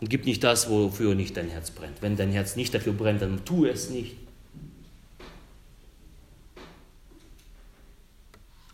Und 0.00 0.08
gib 0.08 0.24
nicht 0.24 0.42
das, 0.42 0.70
wofür 0.70 1.14
nicht 1.14 1.36
dein 1.36 1.48
Herz 1.48 1.70
brennt. 1.70 2.00
Wenn 2.00 2.16
dein 2.16 2.32
Herz 2.32 2.56
nicht 2.56 2.74
dafür 2.74 2.92
brennt, 2.92 3.20
dann 3.22 3.44
tu 3.44 3.66
es 3.66 3.90
nicht. 3.90 4.16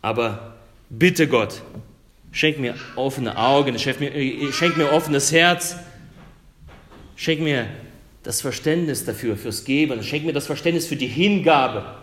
Aber 0.02 0.54
bitte 0.88 1.26
Gott, 1.26 1.62
schenk 2.30 2.60
mir 2.60 2.76
offene 2.94 3.36
Augen, 3.36 3.76
schenk 3.78 3.98
mir, 3.98 4.52
schenk 4.52 4.76
mir 4.76 4.92
offenes 4.92 5.32
Herz, 5.32 5.74
schenk 7.16 7.40
mir 7.40 7.66
das 8.22 8.40
Verständnis 8.40 9.04
dafür, 9.04 9.36
fürs 9.36 9.64
Geben, 9.64 10.02
schenk 10.04 10.24
mir 10.24 10.32
das 10.32 10.46
Verständnis 10.46 10.86
für 10.86 10.94
die 10.94 11.08
Hingabe. 11.08 11.96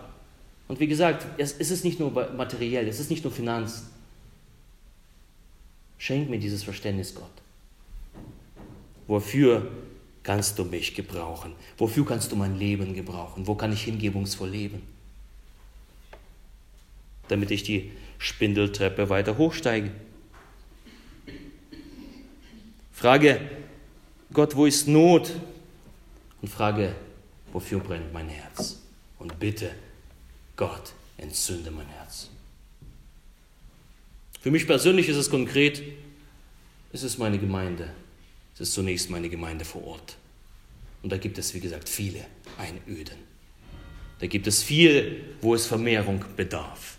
Und 0.68 0.80
wie 0.80 0.86
gesagt, 0.86 1.26
es 1.38 1.52
ist 1.52 1.82
nicht 1.84 1.98
nur 1.98 2.10
materiell, 2.36 2.88
es 2.88 3.00
ist 3.00 3.10
nicht 3.10 3.24
nur 3.24 3.32
Finanzen. 3.32 3.93
Schenk 5.98 6.28
mir 6.28 6.38
dieses 6.38 6.64
Verständnis, 6.64 7.14
Gott. 7.14 7.30
Wofür 9.06 9.70
kannst 10.22 10.58
du 10.58 10.64
mich 10.64 10.94
gebrauchen? 10.94 11.54
Wofür 11.76 12.06
kannst 12.06 12.32
du 12.32 12.36
mein 12.36 12.58
Leben 12.58 12.94
gebrauchen? 12.94 13.46
Wo 13.46 13.54
kann 13.54 13.72
ich 13.72 13.82
hingebungsvoll 13.82 14.50
leben? 14.50 14.82
Damit 17.28 17.50
ich 17.50 17.62
die 17.62 17.92
Spindeltreppe 18.18 19.08
weiter 19.08 19.38
hochsteige. 19.38 19.90
Frage 22.92 23.40
Gott, 24.34 24.56
wo 24.56 24.66
ist 24.66 24.88
Not? 24.88 25.32
Und 26.42 26.48
frage, 26.48 26.94
wofür 27.52 27.78
brennt 27.78 28.12
mein 28.12 28.28
Herz? 28.28 28.80
Und 29.18 29.38
bitte, 29.38 29.70
Gott, 30.56 30.92
entzünde 31.18 31.70
mein 31.70 31.86
Herz. 31.86 32.30
Für 34.44 34.50
mich 34.50 34.66
persönlich 34.66 35.08
ist 35.08 35.16
es 35.16 35.30
konkret, 35.30 35.82
es 36.92 37.02
ist 37.02 37.16
meine 37.16 37.38
Gemeinde. 37.38 37.88
Es 38.52 38.60
ist 38.60 38.74
zunächst 38.74 39.08
meine 39.08 39.30
Gemeinde 39.30 39.64
vor 39.64 39.86
Ort. 39.86 40.18
Und 41.02 41.10
da 41.10 41.16
gibt 41.16 41.38
es, 41.38 41.54
wie 41.54 41.60
gesagt, 41.60 41.88
viele 41.88 42.26
Einöden. 42.58 43.16
Da 44.18 44.26
gibt 44.26 44.46
es 44.46 44.62
viel, 44.62 45.24
wo 45.40 45.54
es 45.54 45.64
Vermehrung 45.64 46.22
bedarf. 46.36 46.98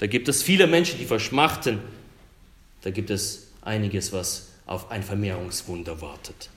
Da 0.00 0.06
gibt 0.06 0.28
es 0.28 0.42
viele 0.42 0.66
Menschen, 0.66 0.98
die 0.98 1.06
verschmachten. 1.06 1.78
Da 2.82 2.90
gibt 2.90 3.08
es 3.08 3.46
einiges, 3.62 4.12
was 4.12 4.48
auf 4.66 4.90
ein 4.90 5.02
Vermehrungswunder 5.02 6.02
wartet. 6.02 6.50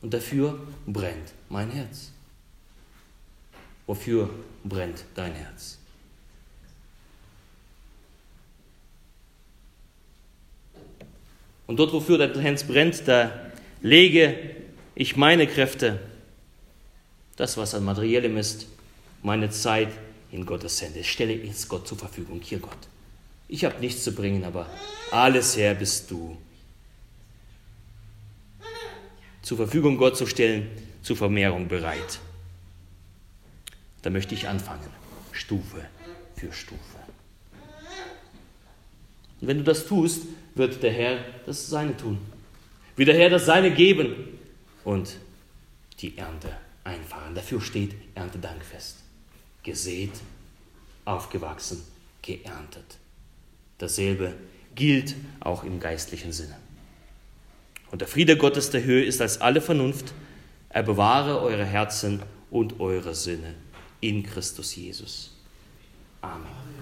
Und 0.00 0.14
dafür 0.14 0.58
brennt 0.86 1.34
mein 1.50 1.70
Herz. 1.70 2.12
Wofür 3.86 4.30
brennt 4.64 5.04
dein 5.14 5.34
Herz? 5.34 5.76
Und 11.70 11.76
dort, 11.76 11.92
wofür 11.92 12.18
dein 12.18 12.36
Herz 12.40 12.64
brennt, 12.64 13.06
da 13.06 13.30
lege 13.80 14.56
ich 14.96 15.16
meine 15.16 15.46
Kräfte, 15.46 16.00
das, 17.36 17.56
was 17.56 17.76
an 17.76 17.84
materiellem 17.84 18.36
ist, 18.38 18.66
meine 19.22 19.50
Zeit 19.50 19.90
in 20.32 20.46
Gottes 20.46 20.82
Hände. 20.82 21.04
Stelle 21.04 21.32
jetzt 21.32 21.68
Gott 21.68 21.86
zur 21.86 21.96
Verfügung. 21.96 22.40
Hier, 22.42 22.58
Gott. 22.58 22.76
Ich 23.46 23.64
habe 23.64 23.78
nichts 23.78 24.02
zu 24.02 24.12
bringen, 24.12 24.42
aber 24.42 24.66
alles 25.12 25.56
her 25.56 25.74
bist 25.74 26.10
du. 26.10 26.36
Zur 29.42 29.56
Verfügung 29.56 29.96
Gott 29.96 30.16
zu 30.16 30.26
stellen, 30.26 30.68
zur 31.02 31.16
Vermehrung 31.16 31.68
bereit. 31.68 32.18
Da 34.02 34.10
möchte 34.10 34.34
ich 34.34 34.48
anfangen, 34.48 34.90
Stufe 35.30 35.86
für 36.34 36.52
Stufe. 36.52 37.09
Und 39.40 39.48
wenn 39.48 39.58
du 39.58 39.64
das 39.64 39.86
tust, 39.86 40.22
wird 40.54 40.82
der 40.82 40.92
Herr 40.92 41.18
das 41.46 41.68
Seine 41.68 41.96
tun. 41.96 42.18
Wird 42.96 43.08
der 43.08 43.16
Herr 43.16 43.30
das 43.30 43.46
Seine 43.46 43.70
geben 43.72 44.14
und 44.84 45.16
die 46.00 46.16
Ernte 46.18 46.48
einfahren. 46.84 47.34
Dafür 47.34 47.60
steht 47.60 47.94
Erntedank 48.14 48.64
fest. 48.64 48.98
Gesät, 49.62 50.12
aufgewachsen, 51.04 51.82
geerntet. 52.22 52.98
Dasselbe 53.78 54.34
gilt 54.74 55.14
auch 55.40 55.64
im 55.64 55.80
geistlichen 55.80 56.32
Sinne. 56.32 56.56
Und 57.90 58.00
der 58.00 58.08
Friede 58.08 58.36
Gottes 58.36 58.70
der 58.70 58.84
Höhe 58.84 59.04
ist 59.04 59.20
als 59.20 59.40
alle 59.40 59.60
Vernunft. 59.60 60.12
Er 60.68 60.82
bewahre 60.82 61.40
eure 61.40 61.64
Herzen 61.64 62.22
und 62.50 62.80
eure 62.80 63.14
Sinne 63.14 63.54
in 64.00 64.22
Christus 64.22 64.76
Jesus. 64.76 65.36
Amen. 66.22 66.79